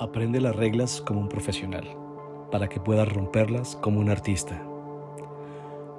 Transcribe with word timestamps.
Aprende 0.00 0.40
las 0.40 0.56
reglas 0.56 1.02
como 1.02 1.20
un 1.20 1.28
profesional, 1.28 1.84
para 2.50 2.70
que 2.70 2.80
puedas 2.80 3.06
romperlas 3.06 3.76
como 3.82 4.00
un 4.00 4.08
artista. 4.08 4.66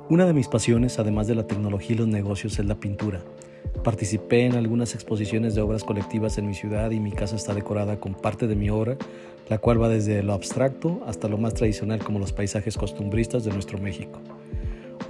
Una 0.09 0.25
de 0.25 0.33
mis 0.33 0.47
pasiones, 0.47 0.97
además 0.97 1.27
de 1.27 1.35
la 1.35 1.45
tecnología 1.45 1.93
y 1.93 1.99
los 1.99 2.07
negocios, 2.07 2.57
es 2.57 2.65
la 2.65 2.79
pintura. 2.79 3.23
Participé 3.83 4.47
en 4.47 4.55
algunas 4.55 4.95
exposiciones 4.95 5.53
de 5.53 5.61
obras 5.61 5.83
colectivas 5.83 6.39
en 6.39 6.47
mi 6.47 6.55
ciudad 6.55 6.89
y 6.89 6.99
mi 6.99 7.11
casa 7.11 7.35
está 7.35 7.53
decorada 7.53 7.99
con 7.99 8.15
parte 8.15 8.47
de 8.47 8.55
mi 8.55 8.71
obra, 8.71 8.97
la 9.49 9.59
cual 9.59 9.79
va 9.79 9.87
desde 9.87 10.23
lo 10.23 10.33
abstracto 10.33 11.03
hasta 11.05 11.27
lo 11.27 11.37
más 11.37 11.53
tradicional 11.53 12.03
como 12.03 12.17
los 12.17 12.33
paisajes 12.33 12.77
costumbristas 12.77 13.43
de 13.43 13.53
nuestro 13.53 13.77
México. 13.77 14.19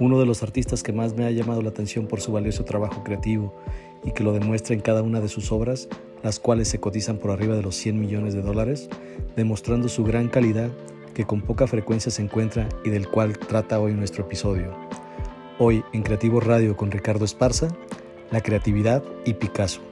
Uno 0.00 0.20
de 0.20 0.26
los 0.26 0.42
artistas 0.42 0.82
que 0.82 0.92
más 0.92 1.16
me 1.16 1.24
ha 1.24 1.30
llamado 1.30 1.62
la 1.62 1.70
atención 1.70 2.08
por 2.08 2.20
su 2.20 2.30
valioso 2.30 2.66
trabajo 2.66 3.02
creativo 3.02 3.54
y 4.04 4.12
que 4.12 4.22
lo 4.22 4.34
demuestra 4.34 4.74
en 4.74 4.82
cada 4.82 5.00
una 5.00 5.22
de 5.22 5.28
sus 5.28 5.50
obras 5.50 5.88
las 6.22 6.38
cuales 6.38 6.68
se 6.68 6.80
cotizan 6.80 7.18
por 7.18 7.30
arriba 7.30 7.56
de 7.56 7.62
los 7.62 7.76
100 7.76 8.00
millones 8.00 8.34
de 8.34 8.42
dólares, 8.42 8.88
demostrando 9.36 9.88
su 9.88 10.04
gran 10.04 10.28
calidad 10.28 10.70
que 11.14 11.24
con 11.24 11.42
poca 11.42 11.66
frecuencia 11.66 12.10
se 12.10 12.22
encuentra 12.22 12.68
y 12.84 12.90
del 12.90 13.08
cual 13.08 13.38
trata 13.38 13.80
hoy 13.80 13.92
nuestro 13.92 14.24
episodio. 14.24 14.74
Hoy 15.58 15.84
en 15.92 16.02
Creativo 16.02 16.40
Radio 16.40 16.76
con 16.76 16.90
Ricardo 16.90 17.24
Esparza, 17.24 17.68
la 18.30 18.40
creatividad 18.40 19.02
y 19.24 19.34
Picasso. 19.34 19.82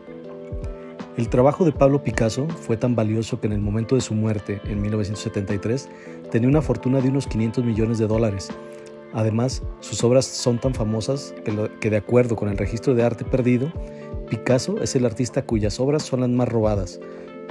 El 1.17 1.29
trabajo 1.29 1.65
de 1.65 1.73
Pablo 1.73 2.03
Picasso 2.03 2.49
fue 2.49 2.77
tan 2.77 2.95
valioso 2.95 3.41
que 3.41 3.47
en 3.47 3.53
el 3.53 3.61
momento 3.61 3.95
de 3.95 4.01
su 4.01 4.15
muerte, 4.15 4.61
en 4.65 4.81
1973, 4.81 5.89
tenía 6.31 6.49
una 6.49 6.63
fortuna 6.63 7.01
de 7.01 7.11
unos 7.11 7.27
500 7.27 7.65
millones 7.65 7.99
de 7.99 8.07
dólares. 8.07 8.49
Además, 9.13 9.63
sus 9.81 10.03
obras 10.05 10.25
son 10.25 10.59
tan 10.59 10.73
famosas 10.73 11.35
que, 11.45 11.71
que 11.81 11.91
de 11.91 11.97
acuerdo 11.97 12.37
con 12.37 12.49
el 12.49 12.57
registro 12.57 12.95
de 12.95 13.03
arte 13.03 13.25
perdido, 13.25 13.71
Picasso 14.31 14.81
es 14.81 14.95
el 14.95 15.05
artista 15.07 15.43
cuyas 15.43 15.81
obras 15.81 16.05
son 16.05 16.21
las 16.21 16.31
más 16.31 16.49
robadas, 16.49 17.01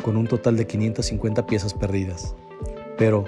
con 0.01 0.15
un 0.15 0.27
total 0.27 0.55
de 0.55 0.65
550 0.65 1.45
piezas 1.45 1.73
perdidas. 1.73 2.35
Pero, 2.97 3.25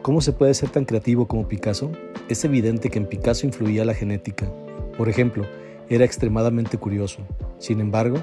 ¿cómo 0.00 0.22
se 0.22 0.32
puede 0.32 0.54
ser 0.54 0.70
tan 0.70 0.86
creativo 0.86 1.28
como 1.28 1.46
Picasso? 1.46 1.92
Es 2.30 2.42
evidente 2.46 2.88
que 2.88 2.98
en 2.98 3.04
Picasso 3.04 3.44
influía 3.46 3.84
la 3.84 3.92
genética. 3.92 4.50
Por 4.96 5.10
ejemplo, 5.10 5.44
era 5.90 6.06
extremadamente 6.06 6.78
curioso. 6.78 7.18
Sin 7.58 7.80
embargo, 7.80 8.16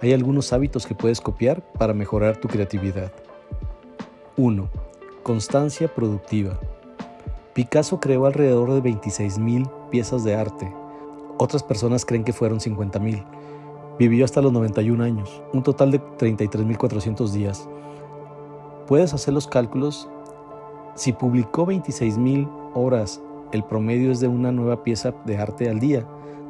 hay 0.00 0.12
algunos 0.12 0.52
hábitos 0.52 0.86
que 0.86 0.94
puedes 0.94 1.20
copiar 1.20 1.60
para 1.72 1.92
mejorar 1.92 2.36
tu 2.36 2.46
creatividad. 2.46 3.12
1. 4.36 4.70
Constancia 5.24 5.92
productiva. 5.92 6.60
Picasso 7.52 7.98
creó 7.98 8.26
alrededor 8.26 8.74
de 8.74 8.90
26.000 8.90 9.90
piezas 9.90 10.22
de 10.22 10.36
arte. 10.36 10.72
Otras 11.36 11.64
personas 11.64 12.04
creen 12.04 12.22
que 12.22 12.32
fueron 12.32 12.60
50.000 12.60 13.24
Vivió 14.00 14.24
hasta 14.24 14.40
los 14.40 14.50
91 14.50 15.04
años, 15.04 15.42
un 15.52 15.62
total 15.62 15.90
de 15.90 16.00
33.400 16.00 17.32
días. 17.32 17.68
Puedes 18.86 19.12
hacer 19.12 19.34
los 19.34 19.46
cálculos. 19.46 20.08
Si 20.94 21.12
publicó 21.12 21.66
26.000 21.66 22.48
horas, 22.72 23.20
el 23.52 23.62
promedio 23.62 24.10
es 24.10 24.20
de 24.20 24.26
una 24.26 24.52
nueva 24.52 24.82
pieza 24.82 25.12
de 25.26 25.36
arte 25.36 25.68
al 25.68 25.80
día 25.80 26.06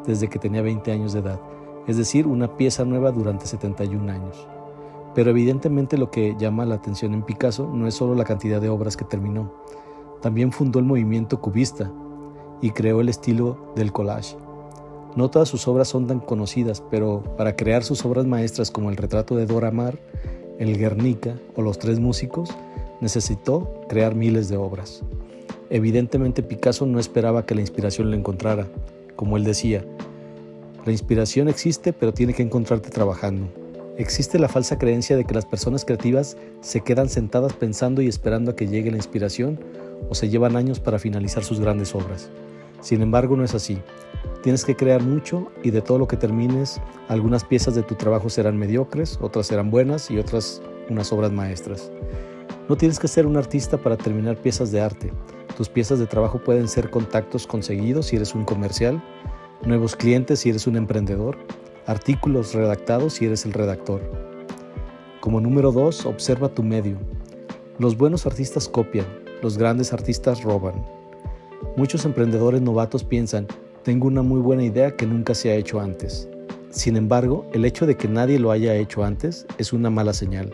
desde 0.06 0.28
que 0.28 0.38
tenía 0.38 0.62
20 0.62 0.92
años 0.92 1.12
de 1.12 1.18
edad, 1.18 1.40
es 1.88 1.96
decir, 1.96 2.28
una 2.28 2.56
pieza 2.56 2.84
nueva 2.84 3.10
durante 3.10 3.46
71 3.46 4.12
años. 4.12 4.46
Pero 5.16 5.30
evidentemente 5.30 5.98
lo 5.98 6.08
que 6.08 6.36
llama 6.38 6.64
la 6.64 6.76
atención 6.76 7.14
en 7.14 7.24
Picasso 7.24 7.66
no 7.66 7.88
es 7.88 7.94
solo 7.94 8.14
la 8.14 8.22
cantidad 8.22 8.60
de 8.60 8.68
obras 8.68 8.96
que 8.96 9.04
terminó, 9.04 9.52
también 10.22 10.52
fundó 10.52 10.78
el 10.78 10.84
movimiento 10.84 11.40
cubista 11.40 11.90
y 12.60 12.70
creó 12.70 13.00
el 13.00 13.08
estilo 13.08 13.72
del 13.74 13.90
collage. 13.90 14.36
No 15.16 15.28
todas 15.28 15.48
sus 15.48 15.66
obras 15.66 15.88
son 15.88 16.06
tan 16.06 16.20
conocidas, 16.20 16.82
pero 16.90 17.22
para 17.36 17.56
crear 17.56 17.82
sus 17.82 18.04
obras 18.04 18.26
maestras 18.26 18.70
como 18.70 18.90
el 18.90 18.96
retrato 18.96 19.34
de 19.34 19.46
Dora 19.46 19.70
Maar, 19.70 19.98
el 20.58 20.78
Guernica 20.78 21.36
o 21.56 21.62
los 21.62 21.78
tres 21.78 21.98
músicos, 21.98 22.50
necesitó 23.00 23.82
crear 23.88 24.14
miles 24.14 24.48
de 24.48 24.56
obras. 24.56 25.02
Evidentemente 25.68 26.42
Picasso 26.42 26.86
no 26.86 27.00
esperaba 27.00 27.46
que 27.46 27.54
la 27.54 27.60
inspiración 27.60 28.10
lo 28.10 28.16
encontrara. 28.16 28.68
Como 29.16 29.36
él 29.36 29.44
decía, 29.44 29.84
la 30.84 30.92
inspiración 30.92 31.48
existe 31.48 31.92
pero 31.92 32.14
tiene 32.14 32.34
que 32.34 32.42
encontrarte 32.42 32.90
trabajando. 32.90 33.48
Existe 33.98 34.38
la 34.38 34.48
falsa 34.48 34.78
creencia 34.78 35.16
de 35.16 35.24
que 35.24 35.34
las 35.34 35.44
personas 35.44 35.84
creativas 35.84 36.36
se 36.60 36.80
quedan 36.80 37.08
sentadas 37.08 37.52
pensando 37.52 38.00
y 38.00 38.08
esperando 38.08 38.52
a 38.52 38.56
que 38.56 38.66
llegue 38.66 38.90
la 38.90 38.96
inspiración 38.96 39.60
o 40.08 40.14
se 40.14 40.28
llevan 40.28 40.56
años 40.56 40.80
para 40.80 40.98
finalizar 40.98 41.44
sus 41.44 41.60
grandes 41.60 41.94
obras. 41.94 42.30
Sin 42.80 43.02
embargo, 43.02 43.36
no 43.36 43.44
es 43.44 43.54
así. 43.54 43.78
Tienes 44.42 44.64
que 44.64 44.74
crear 44.74 45.02
mucho 45.02 45.50
y 45.62 45.70
de 45.70 45.82
todo 45.82 45.98
lo 45.98 46.08
que 46.08 46.16
termines, 46.16 46.80
algunas 47.08 47.44
piezas 47.44 47.74
de 47.74 47.82
tu 47.82 47.94
trabajo 47.94 48.30
serán 48.30 48.56
mediocres, 48.56 49.18
otras 49.20 49.46
serán 49.46 49.70
buenas 49.70 50.10
y 50.10 50.18
otras 50.18 50.62
unas 50.88 51.12
obras 51.12 51.32
maestras. 51.32 51.92
No 52.68 52.76
tienes 52.76 52.98
que 52.98 53.08
ser 53.08 53.26
un 53.26 53.36
artista 53.36 53.78
para 53.78 53.96
terminar 53.96 54.36
piezas 54.36 54.72
de 54.72 54.80
arte. 54.80 55.12
Tus 55.56 55.68
piezas 55.68 55.98
de 55.98 56.06
trabajo 56.06 56.38
pueden 56.38 56.68
ser 56.68 56.90
contactos 56.90 57.46
conseguidos 57.46 58.06
si 58.06 58.16
eres 58.16 58.34
un 58.34 58.44
comercial, 58.44 59.02
nuevos 59.64 59.94
clientes 59.94 60.40
si 60.40 60.50
eres 60.50 60.66
un 60.66 60.76
emprendedor, 60.76 61.36
artículos 61.86 62.54
redactados 62.54 63.14
si 63.14 63.26
eres 63.26 63.44
el 63.44 63.52
redactor. 63.52 64.00
Como 65.20 65.40
número 65.40 65.70
dos, 65.70 66.06
observa 66.06 66.48
tu 66.48 66.62
medio. 66.62 66.96
Los 67.78 67.96
buenos 67.96 68.24
artistas 68.24 68.68
copian, 68.68 69.06
los 69.42 69.58
grandes 69.58 69.92
artistas 69.92 70.42
roban. 70.42 70.99
Muchos 71.76 72.04
emprendedores 72.04 72.60
novatos 72.60 73.04
piensan, 73.04 73.46
tengo 73.84 74.08
una 74.08 74.22
muy 74.22 74.40
buena 74.40 74.64
idea 74.64 74.96
que 74.96 75.06
nunca 75.06 75.34
se 75.34 75.50
ha 75.50 75.54
hecho 75.54 75.80
antes. 75.80 76.28
Sin 76.70 76.96
embargo, 76.96 77.46
el 77.52 77.64
hecho 77.64 77.86
de 77.86 77.96
que 77.96 78.08
nadie 78.08 78.40
lo 78.40 78.50
haya 78.50 78.74
hecho 78.74 79.04
antes 79.04 79.46
es 79.56 79.72
una 79.72 79.88
mala 79.88 80.12
señal. 80.12 80.52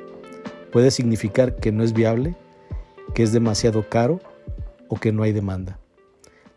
Puede 0.72 0.91
significar 0.91 1.56
que 1.56 1.72
no 1.72 1.82
es 1.82 1.94
viable, 1.94 2.37
que 3.15 3.22
es 3.22 3.32
demasiado 3.32 3.88
caro 3.88 4.21
o 4.88 4.97
que 4.97 5.10
no 5.10 5.22
hay 5.22 5.32
demanda. 5.32 5.78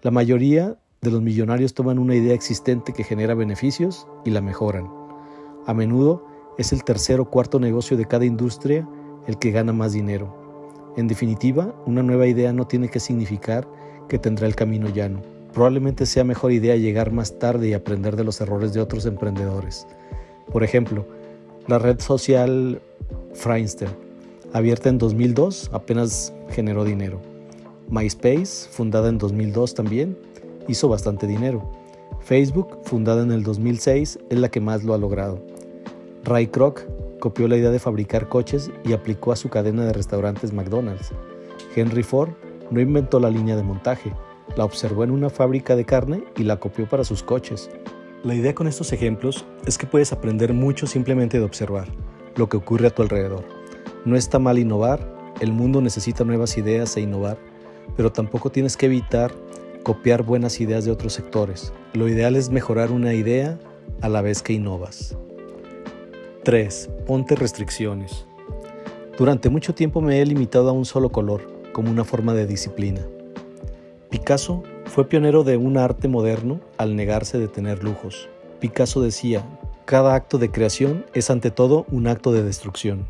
La 0.02 0.12
mayoría 0.12 0.78
de 1.02 1.12
los 1.12 1.22
millonarios 1.22 1.74
toman 1.74 1.98
una 1.98 2.16
idea 2.16 2.34
existente 2.34 2.92
que 2.92 3.06
genera 3.06 3.36
beneficios 3.36 4.08
y 4.26 4.32
la 4.32 4.42
mejoran. 4.42 4.90
A 5.68 5.74
menudo 5.74 6.26
es 6.58 6.74
el 6.74 6.84
tercer 6.84 7.22
o 7.22 7.30
cuarto 7.30 7.62
negocio 7.62 7.96
de 7.96 8.06
cada 8.06 8.26
industria 8.26 8.88
el 9.26 9.40
que 9.40 9.52
gana 9.52 9.72
más 9.72 9.94
dinero. 9.94 10.36
En 10.98 11.08
definitiva, 11.08 11.74
una 11.86 12.04
nueva 12.04 12.28
idea 12.28 12.52
no 12.52 12.68
tiene 12.68 12.90
que 12.90 13.00
significar 13.00 13.66
que 14.10 14.20
tendrá 14.20 14.48
el 14.48 14.56
camino 14.56 14.90
llano 14.90 15.22
probablemente 15.54 16.06
sea 16.06 16.24
mejor 16.24 16.52
idea 16.52 16.76
llegar 16.76 17.12
más 17.12 17.38
tarde 17.40 17.70
y 17.70 17.74
aprender 17.74 18.16
de 18.16 18.24
los 18.24 18.40
errores 18.42 18.74
de 18.74 18.82
otros 18.82 19.06
emprendedores. 19.06 19.88
Por 20.52 20.64
ejemplo, 20.64 21.06
la 21.68 21.80
red 21.80 22.00
social 22.00 22.82
Friendster, 23.34 23.90
abierta 24.54 24.90
en 24.90 24.98
2002, 24.98 25.70
apenas 25.74 26.34
generó 26.50 26.84
dinero. 26.84 27.20
MySpace, 27.90 28.70
fundada 28.72 29.10
en 29.10 29.18
2002 29.18 29.74
también, 29.74 30.18
hizo 30.68 30.88
bastante 30.88 31.28
dinero. 31.28 31.70
Facebook, 32.22 32.80
fundada 32.84 33.24
en 33.24 33.32
el 33.32 33.44
2006, 33.44 34.20
es 34.30 34.40
la 34.40 34.50
que 34.50 34.62
más 34.62 34.84
lo 34.84 34.94
ha 34.94 34.98
logrado. 34.98 35.40
Ray 36.24 36.48
Kroc 36.48 36.86
copió 37.20 37.48
la 37.48 37.58
idea 37.58 37.72
de 37.72 37.80
fabricar 37.80 38.30
coches 38.30 38.70
y 38.84 38.94
aplicó 38.94 39.32
a 39.32 39.36
su 39.36 39.50
cadena 39.50 39.86
de 39.86 39.94
restaurantes 39.94 40.54
McDonald's. 40.54 41.12
Henry 41.76 42.04
Ford 42.04 42.30
no 42.72 42.80
inventó 42.80 43.20
la 43.20 43.30
línea 43.30 43.56
de 43.56 43.64
montaje, 43.64 44.14
la 44.56 44.66
observó 44.66 45.04
en 45.04 45.12
una 45.12 45.30
fábrica 45.30 45.76
de 45.76 45.86
carne 45.86 46.24
y 46.38 46.44
la 46.44 46.58
copió 46.58 46.88
para 46.88 47.04
sus 47.04 47.24
coches. 47.24 47.70
La 48.24 48.36
idea 48.36 48.54
con 48.54 48.68
estos 48.68 48.92
ejemplos 48.92 49.46
es 49.66 49.78
que 49.78 49.88
puedes 49.88 50.12
aprender 50.12 50.54
mucho 50.54 50.88
simplemente 50.88 51.40
de 51.40 51.46
observar 51.46 51.88
lo 52.36 52.50
que 52.50 52.58
ocurre 52.58 52.88
a 52.88 52.90
tu 52.90 53.02
alrededor. 53.02 53.46
No 54.06 54.16
está 54.16 54.40
mal 54.40 54.60
innovar, 54.60 55.00
el 55.40 55.52
mundo 55.52 55.82
necesita 55.82 56.24
nuevas 56.24 56.58
ideas 56.58 56.96
e 56.98 57.02
innovar, 57.02 57.38
pero 57.96 58.12
tampoco 58.12 58.50
tienes 58.50 58.78
que 58.78 58.88
evitar 58.88 59.32
copiar 59.84 60.24
buenas 60.24 60.60
ideas 60.60 60.86
de 60.86 60.92
otros 60.92 61.14
sectores. 61.14 61.74
Lo 61.94 62.08
ideal 62.08 62.36
es 62.36 62.50
mejorar 62.50 62.92
una 62.92 63.14
idea 63.14 63.60
a 64.02 64.10
la 64.10 64.22
vez 64.22 64.42
que 64.42 64.54
innovas. 64.54 65.18
3. 66.44 66.90
Ponte 67.06 67.36
restricciones. 67.36 68.26
Durante 69.18 69.50
mucho 69.50 69.74
tiempo 69.74 70.02
me 70.02 70.22
he 70.22 70.26
limitado 70.26 70.70
a 70.70 70.74
un 70.74 70.86
solo 70.86 71.10
color, 71.10 71.59
como 71.80 71.92
una 71.92 72.04
forma 72.04 72.34
de 72.34 72.46
disciplina. 72.46 73.00
Picasso 74.10 74.64
fue 74.84 75.08
pionero 75.08 75.46
de 75.46 75.56
un 75.56 75.78
arte 75.78 76.10
moderno 76.10 76.60
al 76.78 76.94
negarse 76.94 77.40
de 77.40 77.48
tener 77.48 77.86
lujos. 77.86 78.28
Picasso 78.60 79.00
decía, 79.00 79.48
cada 79.86 80.14
acto 80.14 80.38
de 80.38 80.52
creación 80.52 81.06
es 81.14 81.30
ante 81.30 81.52
todo 81.52 81.86
un 81.90 82.08
acto 82.08 82.34
de 82.34 82.44
destrucción. 82.44 83.08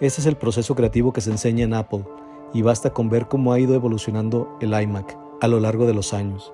Ese 0.00 0.20
es 0.20 0.28
el 0.28 0.36
proceso 0.36 0.76
creativo 0.76 1.12
que 1.12 1.20
se 1.20 1.32
enseña 1.32 1.64
en 1.64 1.74
Apple 1.74 2.04
y 2.52 2.62
basta 2.62 2.90
con 2.90 3.08
ver 3.08 3.26
cómo 3.26 3.52
ha 3.52 3.58
ido 3.58 3.74
evolucionando 3.74 4.56
el 4.60 4.80
iMac 4.80 5.18
a 5.40 5.48
lo 5.48 5.58
largo 5.58 5.84
de 5.84 5.94
los 5.94 6.14
años. 6.14 6.52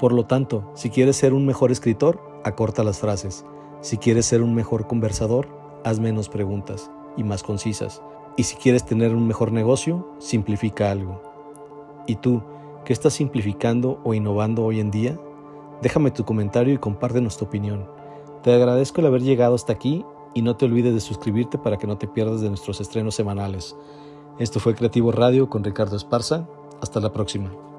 Por 0.00 0.12
lo 0.12 0.26
tanto, 0.26 0.72
si 0.74 0.90
quieres 0.90 1.14
ser 1.14 1.34
un 1.34 1.46
mejor 1.46 1.70
escritor, 1.70 2.20
acorta 2.42 2.82
las 2.82 2.98
frases. 2.98 3.44
Si 3.80 3.96
quieres 3.96 4.26
ser 4.26 4.42
un 4.42 4.56
mejor 4.56 4.88
conversador, 4.88 5.46
haz 5.84 6.00
menos 6.00 6.28
preguntas 6.28 6.90
y 7.16 7.22
más 7.22 7.44
concisas. 7.44 8.02
Y 8.36 8.44
si 8.44 8.56
quieres 8.56 8.84
tener 8.84 9.14
un 9.14 9.26
mejor 9.26 9.52
negocio, 9.52 10.14
simplifica 10.18 10.90
algo. 10.90 11.22
¿Y 12.06 12.16
tú, 12.16 12.42
¿Qué 12.84 12.92
estás 12.92 13.12
simplificando 13.14 14.00
o 14.02 14.12
innovando 14.12 14.64
hoy 14.64 14.80
en 14.80 14.90
día? 14.90 15.16
Déjame 15.82 16.10
tu 16.10 16.24
comentario 16.24 16.74
y 16.74 16.78
compártenos 16.78 17.36
tu 17.36 17.44
opinión. 17.44 17.88
Te 18.42 18.52
agradezco 18.52 19.00
el 19.00 19.06
haber 19.06 19.22
llegado 19.22 19.54
hasta 19.54 19.72
aquí 19.72 20.04
y 20.34 20.42
no 20.42 20.56
te 20.56 20.64
olvides 20.64 20.92
de 20.92 21.00
suscribirte 21.00 21.58
para 21.58 21.76
que 21.76 21.86
no 21.86 21.96
te 21.96 22.08
pierdas 22.08 22.40
de 22.40 22.48
nuestros 22.48 22.80
estrenos 22.80 23.14
semanales. 23.14 23.76
Esto 24.40 24.58
fue 24.58 24.74
Creativo 24.74 25.12
Radio 25.12 25.48
con 25.48 25.62
Ricardo 25.62 25.96
Esparza. 25.96 26.48
Hasta 26.80 26.98
la 26.98 27.12
próxima. 27.12 27.71